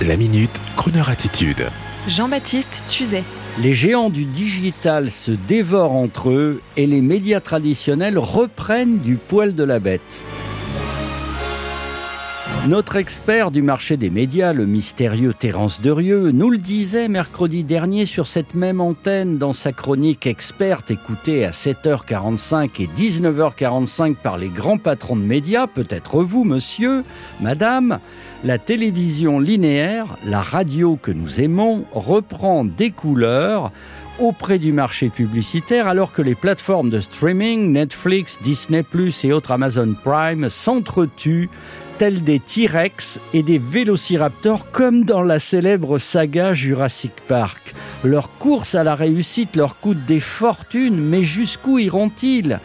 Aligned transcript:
La 0.00 0.16
minute, 0.16 0.50
Kroneur 0.74 1.10
attitude. 1.10 1.68
Jean-Baptiste 2.08 2.84
Tuzet. 2.88 3.22
Les 3.60 3.72
géants 3.72 4.10
du 4.10 4.24
digital 4.24 5.12
se 5.12 5.30
dévorent 5.30 5.94
entre 5.94 6.30
eux 6.30 6.60
et 6.76 6.88
les 6.88 7.02
médias 7.02 7.38
traditionnels 7.38 8.18
reprennent 8.18 8.98
du 8.98 9.14
poil 9.14 9.54
de 9.54 9.62
la 9.62 9.78
bête. 9.78 10.22
Notre 12.68 12.94
expert 12.94 13.50
du 13.50 13.60
marché 13.60 13.96
des 13.96 14.08
médias, 14.08 14.52
le 14.52 14.66
mystérieux 14.66 15.34
Terence 15.36 15.80
Derieux, 15.80 16.30
nous 16.30 16.48
le 16.48 16.58
disait 16.58 17.08
mercredi 17.08 17.64
dernier 17.64 18.06
sur 18.06 18.28
cette 18.28 18.54
même 18.54 18.80
antenne 18.80 19.36
dans 19.36 19.52
sa 19.52 19.72
chronique 19.72 20.28
experte 20.28 20.92
écoutée 20.92 21.44
à 21.44 21.50
7h45 21.50 22.80
et 22.80 22.86
19h45 22.86 24.14
par 24.14 24.38
les 24.38 24.48
grands 24.48 24.78
patrons 24.78 25.16
de 25.16 25.22
médias, 25.22 25.66
peut-être 25.66 26.22
vous, 26.22 26.44
monsieur, 26.44 27.02
madame. 27.40 27.98
La 28.44 28.58
télévision 28.58 29.38
linéaire, 29.38 30.16
la 30.24 30.42
radio 30.42 30.96
que 31.00 31.12
nous 31.12 31.40
aimons, 31.40 31.84
reprend 31.92 32.64
des 32.64 32.90
couleurs 32.90 33.70
auprès 34.18 34.58
du 34.58 34.72
marché 34.72 35.10
publicitaire 35.10 35.86
alors 35.86 36.12
que 36.12 36.22
les 36.22 36.34
plateformes 36.34 36.90
de 36.90 36.98
streaming, 36.98 37.70
Netflix, 37.70 38.40
Disney⁇ 38.42 38.82
et 39.26 39.32
autres 39.32 39.52
Amazon 39.52 39.94
Prime 40.02 40.50
s'entretuent 40.50 41.50
des 42.10 42.40
T-Rex 42.40 43.20
et 43.32 43.44
des 43.44 43.58
vélociraptors 43.58 44.72
comme 44.72 45.04
dans 45.04 45.22
la 45.22 45.38
célèbre 45.38 45.98
saga 45.98 46.52
Jurassic 46.52 47.12
Park? 47.28 47.74
Leur 48.02 48.36
course 48.38 48.74
à 48.74 48.82
la 48.82 48.96
réussite 48.96 49.54
leur 49.54 49.78
coûte 49.78 50.04
des 50.04 50.18
fortunes, 50.18 50.96
mais 51.00 51.22
jusqu'où 51.22 51.78
iront-ils? 51.78 52.58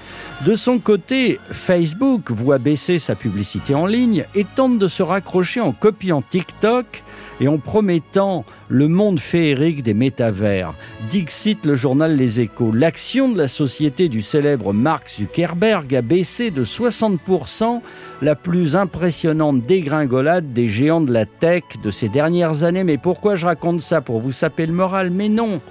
De 0.43 0.55
son 0.55 0.79
côté, 0.79 1.39
Facebook 1.51 2.31
voit 2.31 2.57
baisser 2.57 2.97
sa 2.97 3.13
publicité 3.13 3.75
en 3.75 3.85
ligne 3.85 4.25
et 4.33 4.43
tente 4.43 4.79
de 4.79 4.87
se 4.87 5.03
raccrocher 5.03 5.61
en 5.61 5.71
copiant 5.71 6.23
TikTok 6.23 7.03
et 7.39 7.47
en 7.47 7.59
promettant 7.59 8.43
le 8.69 8.87
monde 8.87 9.19
féerique 9.19 9.83
des 9.83 9.93
métavers. 9.93 10.73
Dixit 11.09 11.65
le 11.65 11.75
journal 11.75 12.15
Les 12.15 12.41
Échos. 12.41 12.71
L'action 12.71 13.29
de 13.29 13.37
la 13.37 13.47
société 13.47 14.09
du 14.09 14.21
célèbre 14.21 14.73
Mark 14.73 15.09
Zuckerberg 15.09 15.93
a 15.95 16.01
baissé 16.01 16.51
de 16.51 16.65
60%, 16.65 17.81
la 18.21 18.35
plus 18.35 18.75
impressionnante 18.75 19.61
dégringolade 19.61 20.53
des 20.53 20.67
géants 20.67 21.01
de 21.01 21.13
la 21.13 21.25
tech 21.25 21.63
de 21.81 21.91
ces 21.91 22.09
dernières 22.09 22.63
années. 22.63 22.83
Mais 22.83 22.97
pourquoi 22.97 23.35
je 23.35 23.45
raconte 23.45 23.81
ça 23.81 24.01
Pour 24.01 24.19
vous 24.19 24.31
saper 24.31 24.65
le 24.65 24.73
moral? 24.73 25.11
Mais 25.11 25.29
non 25.29 25.61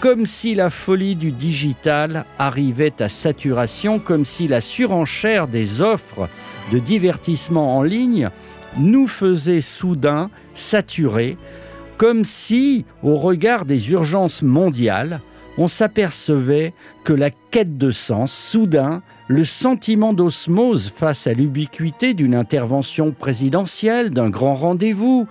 comme 0.00 0.26
si 0.26 0.54
la 0.54 0.68
folie 0.68 1.16
du 1.16 1.32
digital 1.32 2.26
arrivait 2.38 3.00
à 3.00 3.08
saturation, 3.08 3.98
comme 3.98 4.26
si 4.26 4.48
la 4.48 4.60
surenchère 4.60 5.48
des 5.48 5.80
offres 5.80 6.28
de 6.70 6.78
divertissement 6.78 7.78
en 7.78 7.82
ligne 7.82 8.28
nous 8.76 9.06
faisait 9.06 9.62
soudain 9.62 10.30
saturer, 10.52 11.38
comme 11.96 12.24
si, 12.24 12.84
au 13.02 13.16
regard 13.16 13.64
des 13.64 13.90
urgences 13.90 14.42
mondiales, 14.42 15.20
on 15.58 15.68
s'apercevait 15.68 16.74
que 17.04 17.12
la 17.12 17.30
quête 17.30 17.78
de 17.78 17.90
sens, 17.90 18.32
soudain, 18.32 19.02
le 19.28 19.44
sentiment 19.44 20.12
d'osmose 20.12 20.90
face 20.90 21.26
à 21.26 21.32
l'ubiquité 21.32 22.14
d'une 22.14 22.34
intervention 22.34 23.12
présidentielle, 23.12 24.10
d'un 24.10 24.30
grand 24.30 24.54
rendez-vous, 24.54 25.26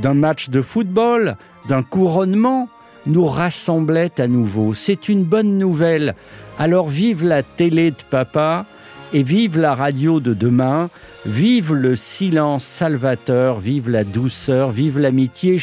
d'un 0.00 0.14
match 0.14 0.50
de 0.50 0.60
football, 0.60 1.36
d'un 1.68 1.82
couronnement, 1.82 2.68
nous 3.06 3.26
rassemblait 3.26 4.20
à 4.20 4.28
nouveau. 4.28 4.74
C'est 4.74 5.08
une 5.08 5.24
bonne 5.24 5.58
nouvelle. 5.58 6.14
Alors 6.58 6.88
vive 6.88 7.24
la 7.24 7.42
télé 7.42 7.90
de 7.90 7.96
papa 8.10 8.66
et 9.12 9.22
vive 9.22 9.58
la 9.58 9.74
radio 9.74 10.20
de 10.20 10.34
demain. 10.34 10.90
Vive 11.24 11.74
le 11.74 11.94
silence 11.94 12.64
salvateur, 12.64 13.60
vive 13.60 13.88
la 13.88 14.04
douceur, 14.04 14.70
vive 14.70 14.98
l'amitié. 14.98 15.58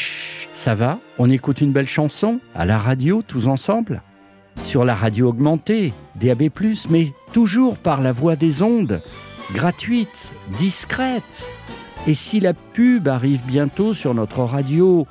Ça 0.52 0.74
va? 0.74 0.98
On 1.18 1.28
écoute 1.28 1.60
une 1.60 1.72
belle 1.72 1.88
chanson 1.88 2.40
à 2.54 2.64
la 2.64 2.78
radio 2.78 3.22
tous 3.26 3.46
ensemble? 3.46 4.02
Sur 4.62 4.84
la 4.84 4.94
radio 4.94 5.28
augmentée, 5.28 5.92
DAB+, 6.16 6.50
mais 6.90 7.12
toujours 7.32 7.76
par 7.76 8.00
la 8.00 8.12
voix 8.12 8.36
des 8.36 8.62
ondes, 8.62 9.00
gratuite, 9.52 10.32
discrète. 10.58 11.50
Et 12.06 12.14
si 12.14 12.40
la 12.40 12.54
pub 12.54 13.08
arrive 13.08 13.42
bientôt 13.44 13.94
sur 13.94 14.14
notre 14.14 14.40
radio, 14.40 15.06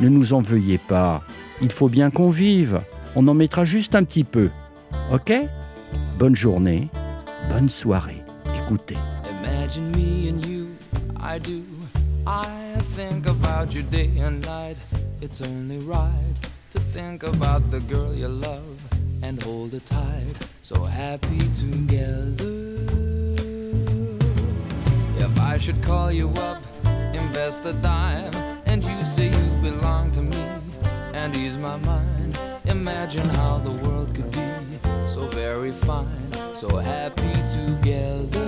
ne 0.00 0.08
nous 0.08 0.32
en 0.32 0.40
veuillez 0.40 0.78
pas. 0.78 1.22
Il 1.60 1.72
faut 1.72 1.88
bien 1.88 2.10
qu'on 2.10 2.30
vive. 2.30 2.80
On 3.16 3.26
en 3.26 3.34
mettra 3.34 3.64
juste 3.64 3.94
un 3.94 4.04
petit 4.04 4.24
peu. 4.24 4.50
Ok? 5.12 5.32
Bonne 6.18 6.36
journée, 6.36 6.88
bonne 7.48 7.68
soirée. 7.68 8.22
Écoutez. 8.54 8.98
Imagine 9.28 9.90
me 9.92 10.28
and 10.28 10.44
you, 10.46 10.68
I 11.20 11.38
do. 11.38 11.64
I 12.26 12.80
think 12.94 13.26
about 13.26 13.74
you 13.74 13.82
day 13.82 14.10
and 14.18 14.44
night. 14.44 14.76
It's 15.20 15.40
only 15.40 15.78
right 15.78 16.34
to 16.72 16.80
think 16.80 17.22
about 17.22 17.70
the 17.70 17.80
girl 17.80 18.14
you 18.14 18.28
love 18.28 18.78
and 19.22 19.42
hold 19.42 19.72
her 19.72 19.80
tight. 19.80 20.48
So 20.62 20.82
happy 20.82 21.38
together. 21.54 22.54
If 25.16 25.40
I 25.40 25.58
should 25.58 25.82
call 25.82 26.12
you 26.12 26.28
up, 26.34 26.62
invest 27.14 27.64
a 27.66 27.72
dime, 27.72 28.34
and 28.66 28.84
you 28.84 29.04
say 29.04 29.26
you 29.26 29.70
belong 29.70 30.10
to 30.12 30.22
me 30.22 30.42
and 31.14 31.34
ease 31.36 31.58
my 31.58 31.76
mind. 31.78 32.17
Imagine 32.80 33.28
how 33.30 33.58
the 33.58 33.72
world 33.72 34.14
could 34.14 34.30
be 34.30 34.48
so 35.08 35.26
very 35.32 35.72
fine, 35.72 36.06
so 36.54 36.68
happy 36.76 37.32
together. 37.52 38.47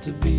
To 0.00 0.12
be. 0.12 0.31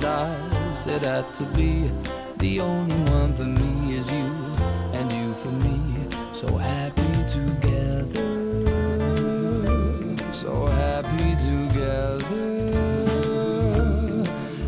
Dice. 0.00 0.86
It 0.86 1.02
had 1.02 1.32
to 1.34 1.44
be 1.56 1.90
the 2.38 2.60
only 2.60 2.96
one 3.12 3.34
for 3.34 3.44
me 3.44 3.96
is 3.96 4.10
you, 4.12 4.32
and 4.92 5.12
you 5.12 5.34
for 5.34 5.50
me. 5.50 5.80
So 6.32 6.56
happy 6.56 7.24
together, 7.26 8.28
so 10.30 10.66
happy 10.66 11.34
together. 11.36 12.62